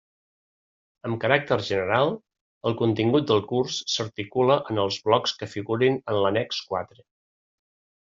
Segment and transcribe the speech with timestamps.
[1.09, 2.13] Amb caràcter general
[2.71, 7.09] el contingut del curs s'articula en els blocs que figuren en l'annex quatre.